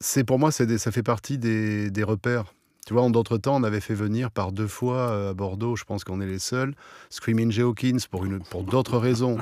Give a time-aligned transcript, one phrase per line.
[0.00, 2.54] C'est pour moi, des- ça fait partie des, des repères.
[2.86, 5.76] Tu vois, en d'autres temps, on avait fait venir par deux fois euh, à Bordeaux,
[5.76, 6.74] je pense qu'on est les seuls,
[7.10, 9.38] Screaming Jay Hawkins pour, une, pour d'autres raisons.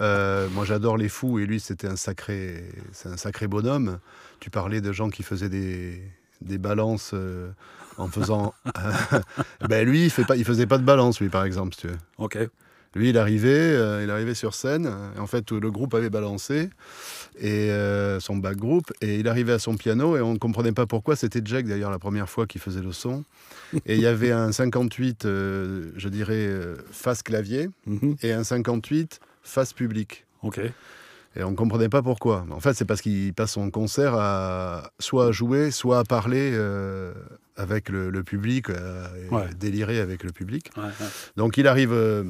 [0.00, 3.98] Euh, moi, j'adore les fous et lui, c'était un sacré, c'est un sacré bonhomme.
[4.40, 6.02] Tu parlais de gens qui faisaient des,
[6.40, 7.50] des balances euh,
[7.98, 8.52] en faisant.
[9.68, 11.86] ben lui, il fait pas, il faisait pas de balance, lui, par exemple, si tu
[11.88, 11.98] veux.
[12.16, 12.38] Ok.
[12.94, 14.90] Lui, il arrivait, euh, il arrivait sur scène.
[15.16, 16.70] et en fait, tout le groupe avait balancé
[17.40, 20.72] et euh, son back group, et il arrivait à son piano et on ne comprenait
[20.72, 21.14] pas pourquoi.
[21.14, 23.24] C'était Jack d'ailleurs la première fois qui faisait le son.
[23.86, 26.48] Et il y avait un 58, euh, je dirais
[26.90, 28.16] face clavier, Mhm.
[28.22, 30.24] et un 58 face public.
[30.42, 30.60] Ok.
[31.36, 32.46] Et on ne comprenait pas pourquoi.
[32.50, 36.50] En fait, c'est parce qu'il passe son concert à soit à jouer, soit à parler
[36.54, 37.12] euh,
[37.56, 39.44] avec le, le public, euh, Ouais.
[39.60, 40.70] délirer avec le public.
[40.76, 40.90] Ouais, ouais.
[41.36, 42.24] Donc il arrive, euh,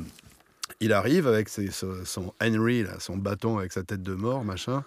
[0.81, 4.85] il arrive avec son, Henry, son bâton avec sa tête de mort, machin.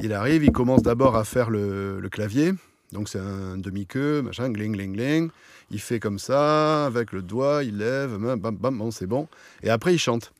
[0.00, 2.52] Il arrive, il commence d'abord à faire le, clavier.
[2.92, 5.30] Donc c'est un demi-queue, machin, gling, gling, gling.
[5.70, 9.28] Il fait comme ça, avec le doigt, il lève, bam, bam, bon, c'est bon.
[9.62, 10.32] Et après il chante.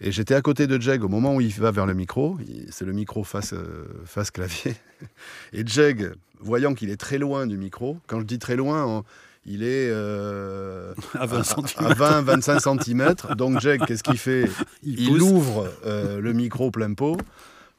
[0.00, 2.38] Et j'étais à côté de Jeg au moment où il va vers le micro.
[2.70, 4.76] C'est le micro face, euh, face clavier.
[5.52, 9.04] Et Jeg, voyant qu'il est très loin du micro, quand je dis très loin,
[9.50, 11.96] il est euh, À 20 à, centimètres.
[11.98, 13.14] 20-25 cm.
[13.36, 14.44] Donc Jeg, qu'est-ce qu'il fait
[14.82, 17.16] Il ouvre euh, le micro plein pot.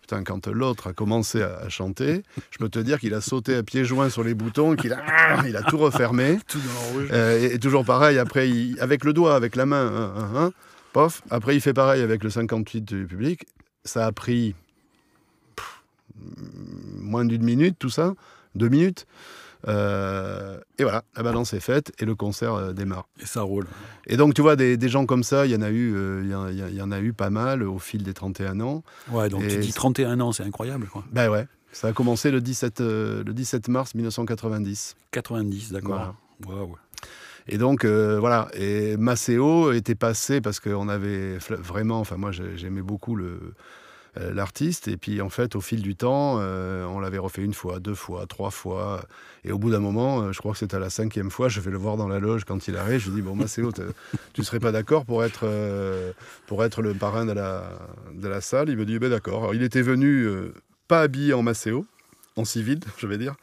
[0.01, 3.55] Putain, quand l'autre a commencé à, à chanter, je peux te dire qu'il a sauté
[3.55, 6.39] à pieds joints sur les boutons, qu'il a, il a tout refermé.
[6.47, 7.09] Tout dans le rouge.
[7.11, 10.29] Euh, et, et toujours pareil, après, il- avec le doigt, avec la main, hein, hein,
[10.35, 10.51] hein,
[10.93, 11.21] pof.
[11.29, 13.45] Après, il fait pareil avec le 58 du public.
[13.85, 14.55] Ça a pris
[15.55, 15.79] pff,
[16.97, 18.15] moins d'une minute, tout ça,
[18.55, 19.05] deux minutes.
[19.67, 23.07] Euh, et voilà, la balance est faite et le concert euh, démarre.
[23.21, 23.67] Et ça roule.
[24.07, 26.21] Et donc, tu vois, des, des gens comme ça, il y en a eu, euh,
[26.23, 28.13] il y en- il y, il y en a eu pas mal au fil des
[28.13, 28.83] 31 ans.
[29.11, 31.03] Ouais, donc tu dis c'est- 31 ans, c'est incroyable, quoi.
[31.11, 34.95] Ben ouais, ça a commencé le 17, euh, le 17 mars 1990.
[35.11, 36.15] 90, d'accord.
[36.47, 36.75] Waouh.
[37.47, 38.47] Et donc, euh, voilà.
[38.53, 43.53] Et Maceo était passé parce qu'on avait vraiment, enfin, moi, j'ai- j'aimais beaucoup le.
[44.19, 44.87] Euh, l'artiste.
[44.87, 47.95] Et puis en fait au fil du temps euh, on l'avait refait une fois deux
[47.95, 49.01] fois trois fois.
[49.43, 51.61] Et au bout d'un moment euh, je crois que c'était à la cinquième fois je
[51.61, 52.99] vais le voir dans la loge quand il arrive.
[52.99, 53.83] Je lui dis bon Maceo t'es-
[54.33, 55.47] tu serais pas d'accord pour être
[56.47, 57.71] pour être le parrain de la
[58.13, 58.69] de la salle?
[58.69, 59.53] Il me dit ben d'accord.
[59.55, 60.27] Il était venu
[60.87, 61.85] pas habillé en Maceo
[62.35, 63.35] en civil je vais dire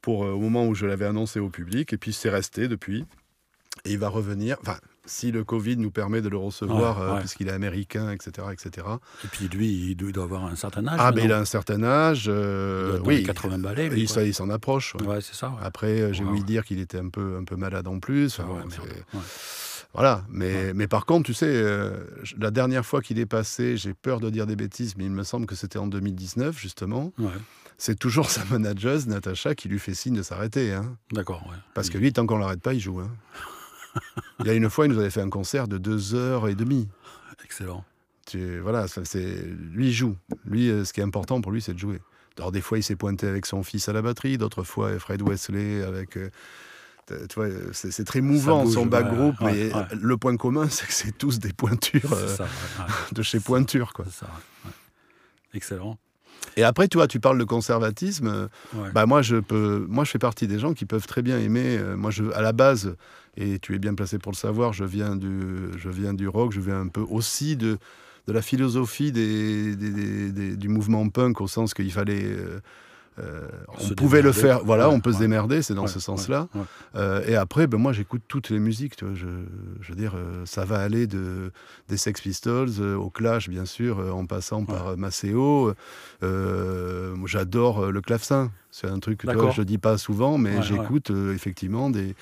[0.00, 1.92] pour au moment où je l'avais annoncé au public.
[1.92, 3.04] Et puis c'est resté depuis.
[3.84, 4.56] Et il va revenir.
[4.60, 7.20] Enfin, si le Covid nous permet de le recevoir, Ouais, euh, ouais.
[7.20, 8.86] puisqu'il est américain, etc., etc.
[9.24, 10.98] Et puis lui, il doit, il avoir un certain âge.
[11.00, 12.26] Ah, mais il a un certain âge.
[12.26, 13.88] Il euh, dans oui, les 80 balais.
[13.88, 14.94] lui, il, il s'en approche.
[15.06, 15.20] ouais.
[15.20, 15.52] C'est ça.
[15.62, 18.38] Après, euh, j'ai ouï dire qu'il était un peu, un peu malade en plus.
[18.40, 18.62] Enfin.
[19.94, 21.90] Voilà, mais, mais par contre, tu sais, euh,
[22.38, 25.22] la dernière fois qu'il est passé, j'ai peur de dire des bêtises, mais il me
[25.22, 27.12] semble que c'était en 2019, justement.
[27.18, 27.28] Ouais,
[27.76, 30.72] C'est toujours sa manageuse, Natacha, qui lui fait signe de s'arrêter.
[30.72, 30.96] Hein.
[31.12, 31.42] D'accord.
[31.50, 31.56] ouais.
[31.74, 33.00] Parce que lui, tant qu'on l'arrête pas, il joue.
[33.00, 33.10] Hein.
[34.40, 36.54] Il y a une fois, il nous avait fait un concert de deux heures et
[36.54, 36.88] demie.
[37.44, 37.84] Excellent.
[38.26, 39.42] Tu, voilà, c'est,
[39.72, 40.16] lui, il joue.
[40.44, 42.00] Lui, euh, ce qui est important pour lui, c'est de jouer.
[42.38, 45.22] Alors, des fois, il s'est pointé avec son fils à la batterie, d'autres fois, Fred
[45.22, 46.16] Wesley avec.
[46.16, 46.30] euh,
[47.08, 49.86] tu vois, c'est, très mouvant bouge, son back ouais, group, ouais, mais ouais.
[50.00, 52.46] le point commun, c'est que c'est tous des pointures euh, ça.
[53.12, 53.92] de chez Pointure.
[53.92, 54.06] Quoi.
[54.10, 54.28] Ça.
[55.52, 55.98] Excellent.
[56.56, 58.48] Et après, tu vois, tu parles de conservatisme.
[58.74, 58.90] Ouais.
[58.94, 61.76] Bah moi je peux, moi je fais partie des gens qui peuvent très bien aimer.
[61.78, 62.94] euh, moi je, à la base,
[63.36, 66.52] et tu es bien placé pour le savoir, je viens du, je viens du rock,
[66.52, 67.78] je viens un peu aussi de,
[68.26, 72.60] de la philosophie des, des- des- des- du mouvement punk au sens qu'il fallait, euh,
[73.18, 73.46] euh,
[73.78, 74.64] on pouvait le faire.
[74.64, 76.48] Voilà, Ouais, on peut se démerder, c'est dans Ouais, ce sens-là.
[76.96, 78.96] Euh, et après, ben moi j'écoute toutes les musiques.
[78.96, 79.26] Tu vois, je,
[79.80, 81.52] je veux dire, euh, ça va aller de
[81.88, 85.74] des Sex Pistols au Clash, bien sûr, en passant par Maceo.
[87.26, 88.50] J'adore le clavecin.
[88.70, 92.14] C'est un truc que je dis pas souvent, mais j'écoute effectivement des,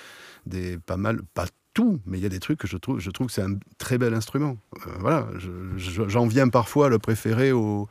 [0.46, 3.10] des pas mal, pas tout, mais il y a des trucs que je trouve, je
[3.10, 4.56] trouve que c'est un très bel instrument.
[4.98, 7.88] Voilà, je- je- j'en viens parfois à le préférer au,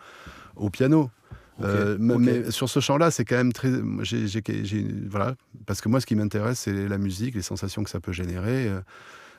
[0.57, 1.09] au piano.
[1.61, 1.97] Euh.
[1.99, 3.69] Mais sur ce champ-là, c'est quand même très.
[5.09, 5.35] voilà,
[5.65, 8.67] parce que moi, ce qui m'intéresse, c'est la musique, les sensations que ça peut générer.
[8.67, 8.81] euh,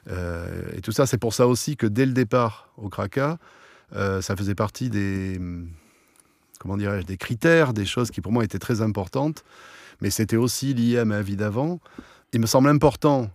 [0.09, 3.39] euh, et tout ça, c'est pour ça aussi que dès le départ au Kraka,
[3.95, 5.41] euh, ça faisait partie des.
[6.59, 9.45] Comment dirais-je Des critères, des choses qui pour moi étaient très importantes.
[10.03, 11.81] Mais c'était aussi lié à ma vie d'avant.
[12.33, 13.31] Il me semble important,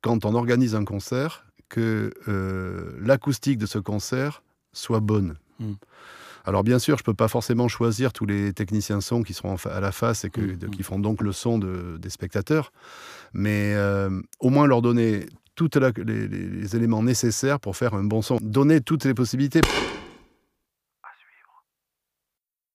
[0.00, 2.12] quand on organise un concert, que
[3.00, 4.42] l'acoustique de ce concert
[4.72, 5.36] soit bonne.
[5.58, 5.72] Mm.
[6.44, 9.56] Alors bien sûr, je ne peux pas forcément choisir tous les techniciens son qui seront
[9.64, 10.70] à la face et que, Mm, de- mm.
[10.70, 12.72] qui font donc le son de- des spectateurs,
[13.32, 14.10] mais euh,
[14.40, 15.70] au moins leur donner tous
[16.04, 18.38] les, les éléments nécessaires pour faire un bon son.
[18.42, 19.60] Donner toutes les possibilités